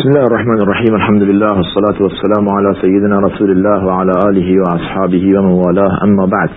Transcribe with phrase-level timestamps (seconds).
[0.00, 4.68] بسم الله الرحمن الرحیم الحمد لله والصلاة والسلام على سیدنا رسول الله وعلى آله و
[4.74, 6.50] اصحابه و موالاه اما بعد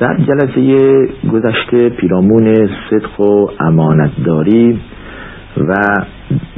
[0.00, 4.80] در جلسه گذشته پیرامون صدق و امانتداری
[5.56, 5.74] و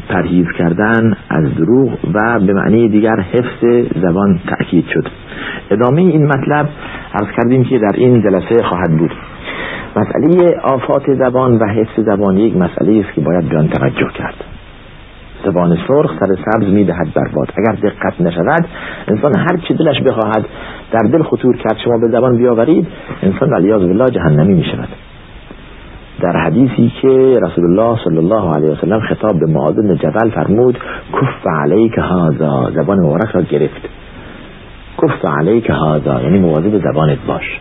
[0.08, 5.06] پرهیز کردن از دروغ و به معنی دیگر حفظ زبان تأکید شد.
[5.70, 6.68] ادامه این مطلب
[7.14, 9.12] عرض کردیم که در این جلسه خواهد بود.
[9.96, 14.49] مسئله آفات زبان و حفظ زبان یک مسئله است که باید بیان توجه کرد.
[15.44, 17.48] زبان سرخ سر سبز می‌دهد بر باد.
[17.56, 18.64] اگر دقت نشود
[19.08, 20.44] انسان هر چی دلش بخواهد
[20.90, 22.86] در دل خطور کرد شما به زبان بیاورید
[23.22, 24.88] انسان ولیاذ بالله جهنمی می شود
[26.20, 30.78] در حدیثی که رسول الله صلی الله علیه وسلم خطاب به معاذ بن جبل فرمود
[31.12, 32.70] کف علیک هذا.
[32.74, 33.88] زبان مبارک را گرفت.
[35.02, 36.22] کف علیک هذا.
[36.22, 37.60] یعنی مواظب زبانت باش.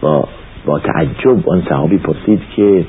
[0.00, 0.28] با
[0.66, 2.84] با تعجب اون صحابی پرسید که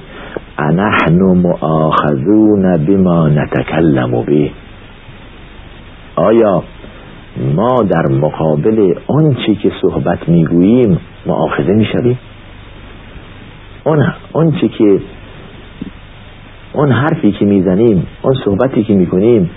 [0.61, 4.51] انحن مؤاخذون بما نتکلم به.
[6.15, 6.63] آیا
[7.55, 12.20] ما در مقابل آنچه که صحبت می‌گوییم مؤاخذه می‌شویم؟
[13.84, 14.99] اون آنچه که
[16.73, 19.49] اون حرفی که می‌زنیم اون صحبتی که می‌کنیم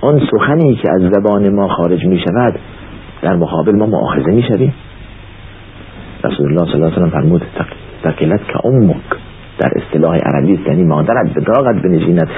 [0.00, 2.58] اون سخنی که از زبان ما خارج می‌شود
[3.22, 4.74] در مقابل ما مؤاخذه می‌شویم؟
[6.24, 7.42] رسول الله صلی الله علیه و فرمود
[8.02, 8.96] تقلت که امک
[9.62, 12.28] در اصطلاح عربی است یعنی مادرت به داغت بنشیند.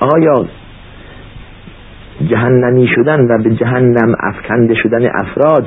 [0.00, 0.46] آیا
[2.28, 5.66] جهنمی شدن و به جهنم افکنده شدن افراد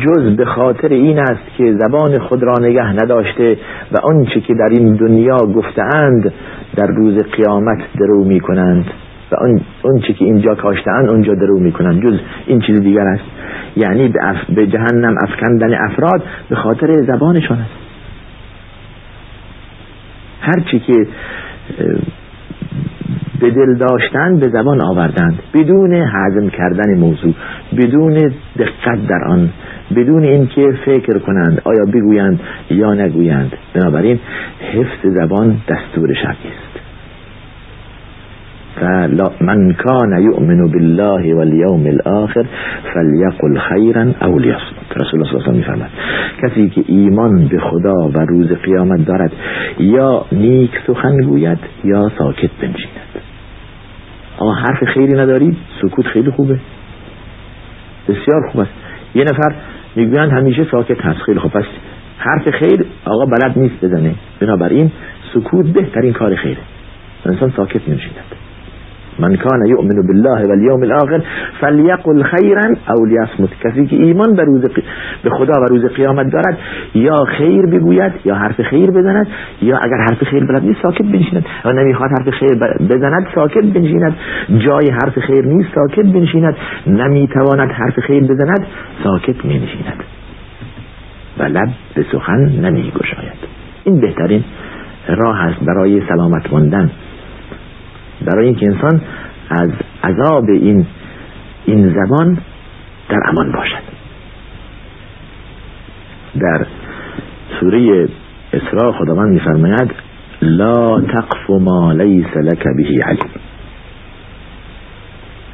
[0.00, 3.56] جز به خاطر این است که زبان خود را نگه نداشته
[3.92, 6.32] و آنچه که در این دنیا گفتهاند
[6.76, 8.84] در روز قیامت درو می کنند
[9.32, 9.36] و
[9.84, 13.24] آنچه که اینجا کاشتهاند اونجا درو می کنند جز این چیز دیگر است.
[13.76, 14.20] یعنی به,
[14.54, 17.81] به جهنم افکندن افراد به خاطر زبانشان است.
[20.42, 21.06] هرچی که
[23.40, 25.38] به دل داشتن به زبان آوردند.
[25.54, 27.34] بدون حزم کردن موضوع
[27.76, 28.14] بدون
[28.58, 29.50] دقت در آن
[29.96, 32.40] بدون اینکه فکر کنند آیا بگویند
[32.70, 33.52] یا نگویند.
[33.74, 34.20] بنابراین
[34.72, 36.71] حفظ زبان دستور شرعی است.
[39.40, 42.46] من کان یؤمن بالله والیوم الاخر
[42.94, 45.90] فلیقل خیرا او لیصمت رسول الله صلی الله علیه و میفرماد
[46.42, 49.32] کسی که ایمان به خدا و روز قیامت دارد
[49.78, 53.12] یا نیک سخن گوید یا ساکت بنشیند.
[54.38, 56.58] آقا حرف خیری نداری؟ سکوت خیلی خوبه.
[58.08, 58.72] بسیار خوب است.
[59.14, 59.54] یه نفر
[59.96, 61.18] می‌گویند همیشه ساکت هست.
[61.18, 61.56] خیلی خوب.
[61.56, 61.68] است
[62.18, 64.14] حرف خیر آقا بلد نیست بزنه.
[64.40, 64.90] بنابراین
[65.34, 66.60] سکوت بهترین کار خیره.
[67.26, 68.41] انسان ساکت نمیشیند.
[69.18, 71.22] من کان یؤمن بالله والیوم الاخر
[71.60, 72.62] فلیقل خیرا
[72.96, 74.62] او لیصمت کسی که ایمان به روز
[75.22, 76.58] به خدا و روز قیامت دارد
[76.94, 79.26] یا خیر بگوید یا حرف خیر بزند
[79.62, 81.46] یا اگر حرف خیر بلد نیست ساکت بنشیند.
[81.64, 82.54] و نمی‌خواد حرف خیر
[82.90, 84.16] بزند ساکت بنشیند.
[84.58, 86.56] جای حرف خیر نیست ساکت بنشیند.
[86.86, 88.66] نمی‌تواند حرف خیر بزند
[89.04, 90.04] ساکت نشیند
[91.38, 93.38] و لب به سخن نمیگشاید.
[93.84, 94.44] این بهترین
[95.08, 96.90] راه است برای سلامت ماندن.
[98.22, 99.00] برای اینکه انسان
[99.50, 99.70] از
[100.04, 100.86] عذاب این
[101.64, 102.38] این زبان
[103.08, 103.82] در امان باشد.
[106.40, 106.66] در
[107.60, 108.08] سوره
[108.52, 109.90] اسراء خداوند میفرماید
[110.42, 113.30] لا تقف ما لیس لك به علم.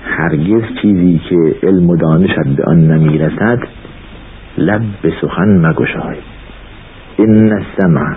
[0.05, 3.59] هرگز چیزی که علم و دانشت به آن نمی‌رسد
[4.59, 6.17] لب به سخن مگشای.
[7.19, 8.17] ان السمع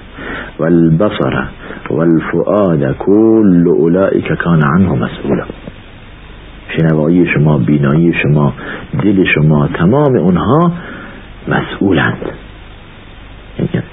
[0.61, 1.47] والبصر
[1.89, 5.45] والفؤاد كل اولئك كان عنه مسئولا
[6.77, 8.53] شنوایی شما بینایی شما
[9.03, 10.71] دل شما تمام اونها
[11.47, 12.17] مسئولند.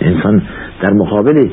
[0.01, 0.43] انسان
[0.83, 1.49] در مقابل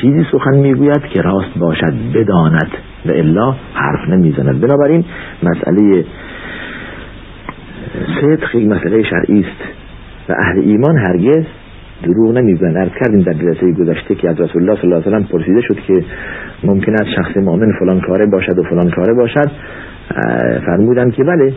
[0.00, 2.70] چیزی سخن می‌گوید که راست باشد بداند
[3.06, 4.60] و الا حرف نمی‌زند.
[4.60, 5.04] بنابراین
[5.42, 6.04] مسئله
[8.20, 9.62] صدق یک مسئله شرعی است
[10.28, 11.44] و اهل ایمان هرگز
[12.02, 15.32] دروغ نمیگن عرض کردیم در جلسه گذشته که از رسول الله صلی الله علیه و
[15.32, 16.04] پرسیده شد که
[16.64, 19.50] ممکن است شخص مؤمن فلان کاره باشد و فلان کاره باشد.
[20.66, 21.52] فرمودن که بله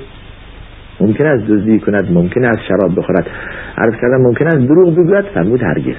[1.01, 3.27] ممکن است دزدی کند ممکن است شراب بخورد.
[3.77, 5.95] عرض کردم ممکن است دروغ بگوید فرمود هرگز.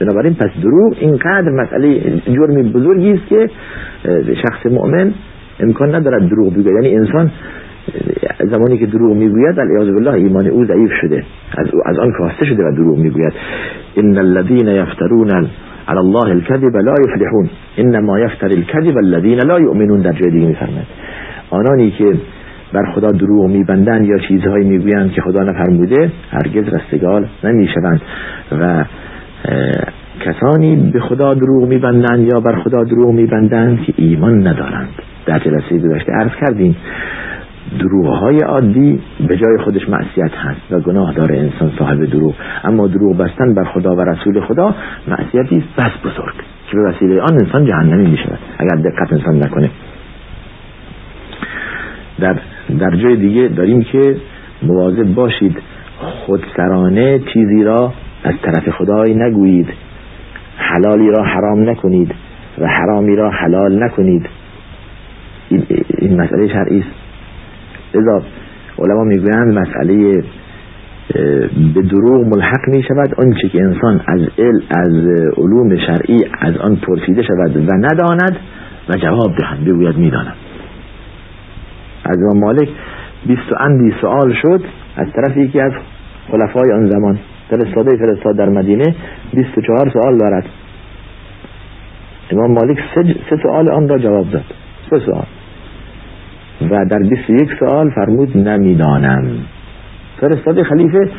[0.00, 3.50] بنابراین پس دروغ اینقدر مسئله جرمی بزرگی است که
[4.34, 5.12] شخص مؤمن
[5.60, 6.66] امکان ندارد دروغ بگوید.
[6.84, 7.30] یعنی انسان
[8.46, 11.24] زمانی که دروغ می‌گوید الیاذ بالله ایمان او ضعیف شده.
[11.58, 13.32] از, از آن کاسته شده و دروغ می‌گوید.
[13.96, 15.30] ان الذين يفترون
[15.88, 17.48] على الله الكذب لا يفلحون
[17.78, 20.86] انما يفتر الكذب الذين لا يؤمنون در جای دیگه میفرماید.
[21.50, 22.14] آنانی که
[22.72, 28.00] بر خدا دروغ میبندند یا چیزهایی می‌گویند که خدا نفرموده هرگز رستگار نمی‌شوند.
[28.60, 28.84] و
[30.20, 34.88] کسانی به خدا دروغ میبندند یا بر خدا دروغ میبندند که ایمان ندارند.
[35.26, 36.76] در جلسه گذشته عرض کردیم
[37.78, 42.34] دروغ های عادی به جای خودش معصیت هست و گناه داره انسان صاحب دروغ.
[42.64, 44.74] اما دروغ بستن بر خدا و رسول خدا
[45.08, 46.34] معصیتی بس بزرگ
[46.70, 49.70] که به وسیله آن انسان جهنمی می شود اگر دقت انسان نکنه.
[52.20, 52.38] در,
[52.78, 54.16] در جای دیگه داریم که
[54.62, 55.58] مواظب باشید
[56.00, 57.92] خودسرانه چیزی را
[58.24, 59.68] از طرف خدای نگویید.
[60.56, 62.14] حلالی را حرام نکنید
[62.58, 64.26] و حرامی را حلال نکنید.
[65.48, 65.66] این,
[65.98, 67.03] این مسئله شرعی است.
[67.94, 68.22] لذا
[68.78, 70.22] علما می‌گویند مسئله
[71.74, 75.06] به دروغ ملحق می شود آنچه که انسان از ال از
[75.38, 78.36] علوم شرعی از آن پرسیده شود و نداند
[78.88, 80.34] و جواب دهد بگوید می‌دانم
[82.04, 82.68] از امام مالک
[83.26, 84.64] بیست و اندی سوال شد
[84.96, 85.72] از طرف یکی از
[86.30, 87.18] خلفای آن زمان.
[87.50, 88.94] فرستاده فرستاد در مدینه
[89.34, 90.44] بیست و چهار سوال دارد.
[92.30, 92.78] امام مالک
[93.30, 94.44] سه سوال آن را جواب داد.
[94.90, 95.26] سه سوال.
[96.70, 99.24] و در یک سوال فرمود نمی‌دانم.
[100.20, 101.10] فرستاده خلیفه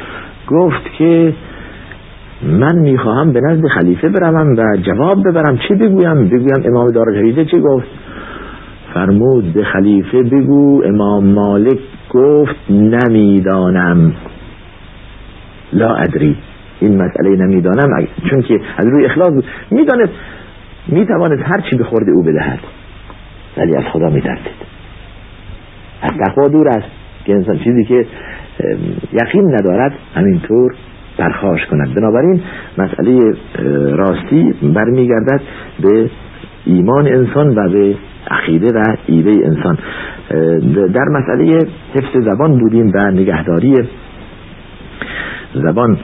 [0.47, 1.33] گفت که
[2.43, 5.57] من می‌خواهم به نزد خلیفه بروم و جواب ببرم.
[5.67, 7.05] چی بگویم؟ بگویم امام دار
[7.45, 7.87] چی گفت؟
[8.93, 10.83] فرمود به خلیفه بگو.
[10.85, 11.79] امام مالک
[12.09, 14.13] گفت نمی‌دانم.
[15.73, 16.35] لا ادری.
[16.79, 18.07] این مسئله نمی‌دانم.
[18.31, 20.09] چون که از روی اخلاص می‌داند
[20.87, 22.59] می‌تواند هر چی به او بدهد.
[23.57, 24.64] ولی از خدا میترسید.
[26.05, 26.87] از تقوا دور است
[27.25, 28.05] که انسان چیزی که
[29.13, 30.75] یقین ندارد همینطور
[31.17, 31.93] پرخاش کند.
[31.95, 32.41] بنابراین
[32.77, 33.33] مسئله
[33.95, 35.41] راستی برمیگردد
[35.81, 36.09] به
[36.65, 37.95] ایمان انسان و به
[38.31, 39.77] عقیده و ایده انسان.
[40.93, 41.59] در مسئله
[41.93, 43.75] حفظ زبان بودیم و نگهداری
[45.53, 45.97] زبان.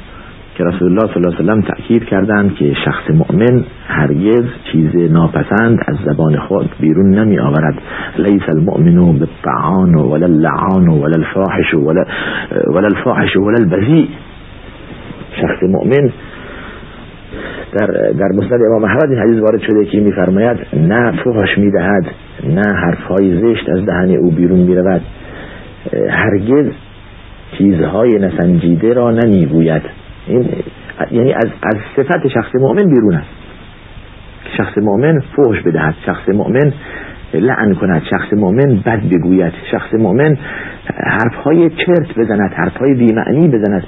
[0.56, 5.80] که رسول الله صلی الله علیه وسلم تأکید کردند که شخص مؤمن هرگز چیز ناپسند
[5.88, 7.76] از زبان خود بیرون نمی آورد
[8.18, 12.06] لیس المؤمن بالطعان ولا اللعان ولا الفاحش ولا,
[12.68, 14.08] ولا الفاحش ولا البذیء
[15.42, 16.12] شخص مؤمن
[17.80, 17.88] در
[18.20, 22.06] در مسند امام احمد حدیث وارد شده که میفرماید نه فحش می‌دهد
[22.44, 25.02] نه حرفهای زشت از دهن او بیرون می‌رود.
[26.10, 26.66] هرگز
[27.58, 30.01] چیزهای نسنجیده را نمی‌گوید.
[30.28, 30.64] این
[31.12, 33.30] یعنی از, از صفت شخص مؤمن بیرون است.
[34.58, 35.96] شخص مؤمن فحش بدهد.
[36.06, 36.74] شخص مؤمن
[37.34, 38.02] لعن کند.
[38.10, 39.54] شخص مؤمن بد بگوید.
[39.72, 40.38] شخص مؤمن
[40.96, 42.54] حرفهای چرت بزند.
[42.54, 43.84] حرفهای بیمعنی بزند.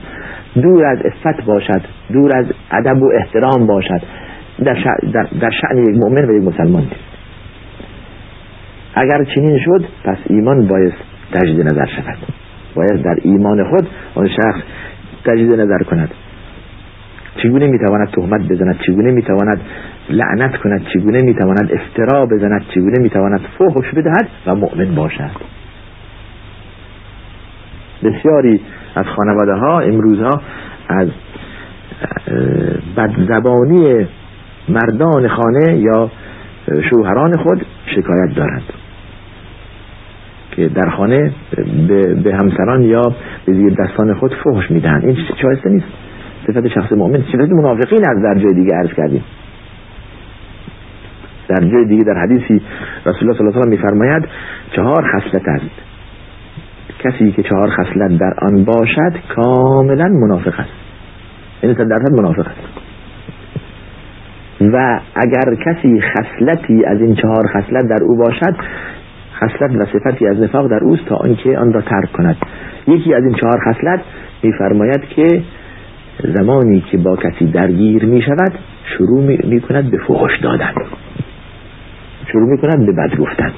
[0.56, 1.82] دور از افت باشد.
[2.14, 4.02] دور از ادب و احترام باشد.
[4.66, 4.74] در,
[5.14, 6.88] در, در شعن یک مؤمن و یک مسلمان.
[8.96, 10.94] اگر چنین شد پس ایمان باید
[11.34, 12.18] تجدید نظر شود.
[12.76, 14.62] باید در ایمان خود آن شخص
[15.26, 16.12] تجدید نظر کند.
[17.44, 19.62] چگونه می‌تواند تهمت بزند؟ چگونه می‌تواند
[20.10, 25.32] لعنت کند؟ چگونه می‌تواند افترا بزند؟ چگونه می‌تواند فحش بدهد و مؤمن باشد؟
[28.04, 28.62] بسیاری
[28.96, 30.42] از خانواده ها امروزها
[30.90, 31.08] از
[32.98, 34.08] بدزبانی
[34.70, 36.12] مردان خانه یا
[36.90, 38.64] شوهران خود شکایت دارند.
[40.56, 41.32] که در خانه
[42.24, 43.02] به همسران یا
[43.46, 45.88] به زیر دستان خود فحش میدن این چایسته نیست.
[46.48, 47.22] صفت شخص مؤمن.
[47.22, 49.24] صفت منافقین از در جای دیگه عرض کردیم.
[51.48, 52.62] در جای دیگه در حدیثی
[53.06, 54.24] رسول الله صلی الله علیه و میفرماید
[54.72, 55.94] چهار خصلت است.
[57.00, 60.70] کسی که چهار خصلت در آن باشد کاملا منافق است.
[61.62, 62.84] این در منافق است.
[64.62, 68.56] و اگر کسی خصلتی از این چهار خصلت در او باشد
[69.44, 72.38] خصلت و صفتی از نفاق در اوست تا آنکه آن را ترک کند.
[72.88, 74.00] یکی از این چهار خصلت
[74.44, 75.28] میفرماید که
[76.24, 78.52] زمانی که با کسی درگیر می شود
[78.98, 80.74] شروع می, کند به فحش دادن.
[82.32, 83.52] شروع می کند به بد گفتن.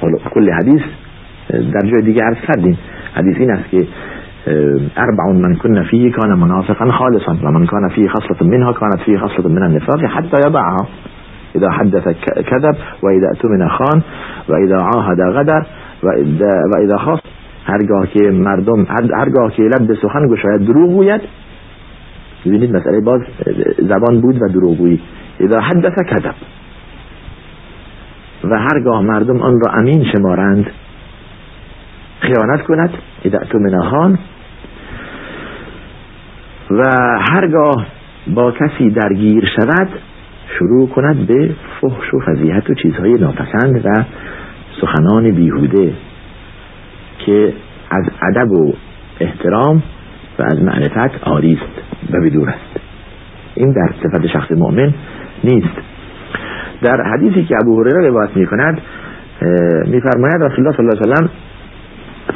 [0.00, 0.82] حالا کل حدیث
[1.50, 2.78] در جای دیگه عرض کردیم.
[3.14, 3.86] حدیث این است که
[4.96, 9.48] اربع من كنا فيه كان منافقا خالصا ومن كان فيه خصلة منها كانت فيه خصلة
[9.48, 10.86] من النفاق حتى يضعها
[11.56, 12.08] إذا حدث
[12.50, 14.02] كذب وإذا أتمن خان
[14.48, 15.66] وإذا عاهد غدر
[16.74, 17.20] وإذا خاص
[17.66, 21.20] هرگاه که مردم هرگاه که لب به سخن گشاید دروغ گوید.
[22.46, 23.20] ببینید مسئله باز
[23.78, 25.00] زبان بود و دروغگویی
[25.40, 26.34] اذا حدث کذب.
[28.44, 30.66] و هرگاه مردم آن را امین شمارند.
[32.20, 32.90] خیانت کند.
[33.24, 34.18] اذا تو مناخان
[36.70, 36.82] و
[37.30, 37.86] هرگاه
[38.34, 39.88] با کسی درگیر شود
[40.58, 44.04] شروع کند به فحش و فضیحت و چیزهای ناپسند و
[44.80, 45.92] سخنان بیهوده
[47.18, 47.52] که
[47.90, 48.72] از ادب و
[49.20, 49.82] احترام
[50.38, 52.80] و از معرفت آری است و بدور است.
[53.54, 54.94] این در صفت شخص مؤمن
[55.44, 55.78] نیست.
[56.82, 58.80] در حدیثی که ابو هریره روایت می کند
[59.86, 61.30] میفرماید رسول الله صلی الله علیه وسلم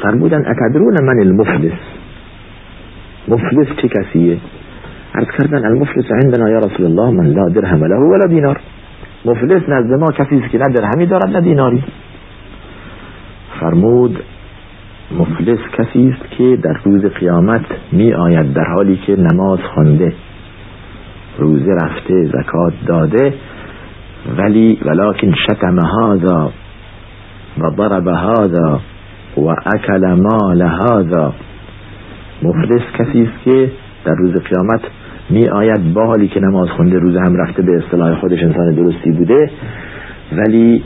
[0.01, 1.79] فرمودن اتدرون من المفلس؟
[3.27, 4.37] مفلس چه کسیه؟
[5.15, 8.59] عرض کردن المفلس عندنا یا رسول الله من لا درهم له ولا دینار.
[9.25, 11.83] مفلس نزد ما کسی که نه درهمی دارد نه دیناری.
[13.59, 14.23] فرمود
[15.19, 20.13] مفلس کسی است که در روز قیامت می آید در حالی که نماز خوانده
[21.37, 23.33] روزه رفته زکات داده
[24.37, 26.51] ولی ولكن شتم هذا
[27.57, 28.81] و ضرب هذا
[29.37, 31.33] و اکل مال هذا.
[32.43, 33.71] مفلس کسی است که
[34.05, 34.81] در روز قیامت
[35.29, 39.11] می آید با حالی که نماز خونده روز هم رفته به اصطلاح خودش انسان درستی
[39.11, 39.49] بوده
[40.31, 40.83] ولی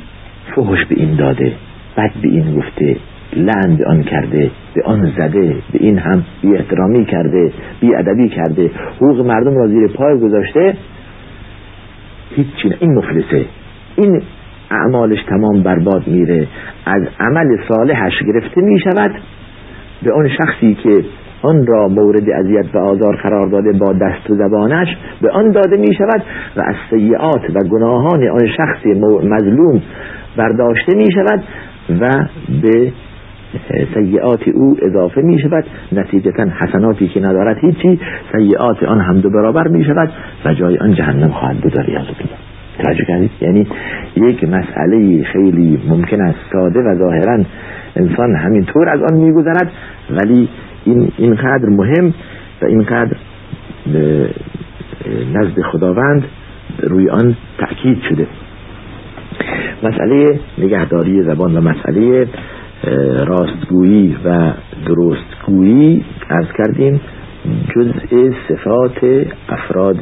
[0.56, 1.54] فحش به این داده
[1.98, 2.98] بد به این گفته
[3.36, 7.52] لعن به آن کرده به آن زده به این هم بی احترامی کرده
[7.82, 10.74] بی ادبی کرده حقوق مردم را زیر پای گذاشته
[12.36, 13.46] هیچی این مفلسه
[13.96, 14.22] این
[14.72, 16.48] اعمالش تمام برباد میره
[16.86, 19.12] از عمل صالحش گرفته می‌شود
[20.04, 21.04] به آن شخصی که
[21.42, 24.88] آن را مورد اذیت و آزار قرار داده با دست و زبانش
[25.22, 26.24] به آن داده می شود
[26.56, 28.86] و از سیعات و گناهان آن شخص
[29.24, 29.82] مظلوم
[30.38, 31.44] برداشته می شود
[32.02, 32.12] و
[32.62, 32.92] به
[33.94, 38.00] سیعات او اضافه می شود نتیجتا حسناتی که ندارد هیچی
[38.32, 40.12] سیعات آن هم دو برابر می شود
[40.46, 41.74] و جای آن جهنم خواهد بود.
[42.84, 43.68] توجه کردید؟ یعنی
[44.16, 47.44] یک مسئله خیلی ممکن است ساده و ظاهرا
[47.96, 49.72] انسان همینطور از آن میگذرد
[50.10, 50.50] ولی
[50.88, 52.14] این اینقدر مهم
[52.62, 53.18] و اینقدر
[55.34, 56.24] نزد خداوند
[56.84, 58.28] روی آن تأکید شده.
[59.84, 62.28] مسئله نگهداری زبان و مسئله
[63.28, 64.54] راستگویی و
[64.88, 67.02] درستگویی از کردیم
[67.76, 70.00] جزء صفات افراد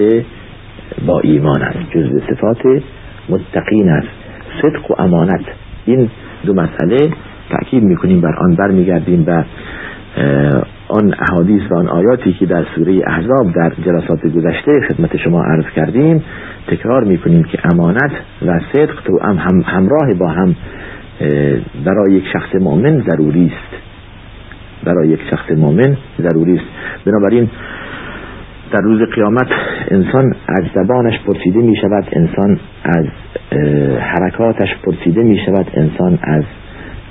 [1.08, 1.92] با ایمان است.
[1.92, 2.84] جزء صفات
[3.30, 4.08] متقین است.
[4.62, 5.46] صدق و امانت.
[5.86, 6.10] این
[6.46, 7.10] دو مسئله
[7.50, 9.44] تأکید می‌کنیم بر آن برمیگردیم و
[10.88, 15.65] آن احادیث و آن آیاتی که در سوره احزاب در جلسات گذشته خدمت شما عرض
[15.75, 16.24] کردیم
[16.68, 18.12] تکرار می‌کنیم که امانت
[18.46, 20.56] و صدق تو هم همراه با هم
[21.86, 23.84] برای یک شخص مؤمن ضروری است.
[24.84, 26.65] برای یک شخص مؤمن ضروری است.
[27.06, 27.50] بنابراین
[28.72, 29.48] در روز قیامت
[29.88, 33.06] انسان از زبانش پرسیده می شود انسان از
[34.00, 36.44] حرکاتش پرسیده می شود انسان از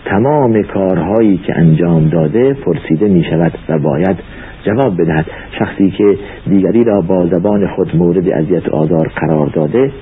[0.05, 4.17] تمام کارهایی که انجام داده پرسیده می شود و باید
[4.65, 5.27] جواب بدهد.
[5.59, 9.93] شخصی که دیگری را با زبان خود مورد اذیت آزار قرار داده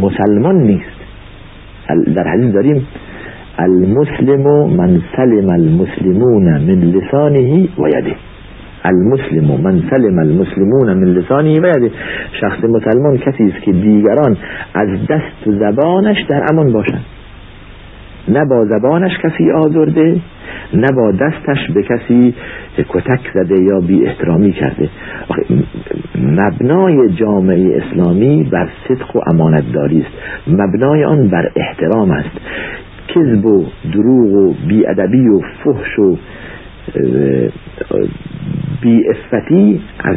[0.00, 1.00] مسلمان نیست.
[2.14, 2.86] در حدیث داریم
[3.58, 4.42] المسلم
[4.76, 8.16] من سلم المسلمون من لسانه و یده.
[8.84, 11.90] المسلم من سلم المسلمون من لسانه و یده.
[12.40, 14.36] شخص مسلمان کسی است که دیگران
[14.74, 17.04] از دست زبانش در امان باشند.
[18.28, 20.20] نه با زبانش کسی آزرده
[20.74, 22.34] نه با دستش به کسی
[22.88, 24.88] کتک زده یا بی احترامی کرده.
[26.18, 30.10] مبنای جامعه اسلامی بر صدق و امانتداری است.
[30.48, 32.30] مبنای آن بر احترام است.
[33.08, 36.16] کذب و دروغ و بیادبی و فحش و
[38.82, 40.16] بی افتی از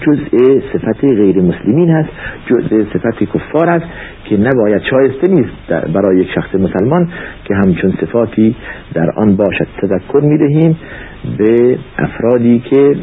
[0.00, 2.08] جزء صفت غیر مسلمین هست
[2.46, 3.86] جزء صفت کفار است
[4.24, 7.08] که نباید شایسته نیست برای یک شخص مسلمان
[7.44, 8.56] که همچون صفاتی
[8.94, 9.66] در آن باشد.
[9.82, 10.78] تذکر می دهیم
[11.38, 12.96] به افرادی که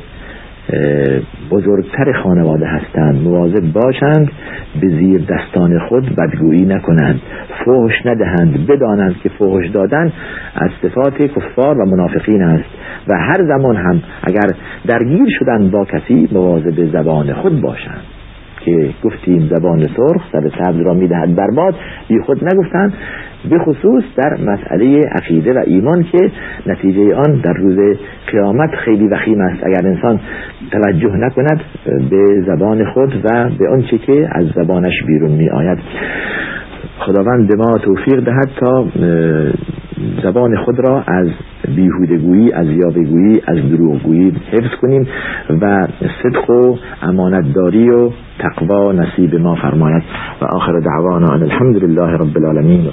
[1.52, 3.16] بزرگتر خانواده هستند.
[3.16, 4.32] مواظب باشند
[4.82, 7.22] به زیر دستان خود بدگویی نکنند.
[7.66, 8.68] فحش ندهند.
[8.68, 10.12] بدانند که فحش دادن
[10.56, 12.70] از صفات کفار و منافقین است.
[13.08, 14.50] و هر زمان هم اگر
[14.88, 18.23] درگیر شدن با کسی مواظب زبان خود باشند.
[18.66, 21.76] که گفتیم زبان سرخ سر سبز را می‌دهد برباد
[22.08, 22.94] بی خود نگفتند
[23.50, 26.32] به خصوص در مسئله عقیده و ایمان که
[26.66, 29.64] نتیجه آن در روز قیامت خیلی وخیم است.
[29.64, 30.20] اگر انسان
[30.72, 31.62] توجه نکند
[32.10, 35.78] به زبان خود و به آنچه که از زبانش بیرون می آید
[37.00, 38.86] خداوند به ما توفیق دهد تا
[40.24, 41.28] زبان خود را از
[41.76, 45.08] بیهودگویی از یاوهگویی از دروغگویی حفظ کنیم
[45.62, 45.88] و
[46.24, 50.04] صدق و امانتداری و تقوا نصیب ما فرماید.
[50.42, 52.90] و آخر دعوانا ان الحمد لله رب العالمین.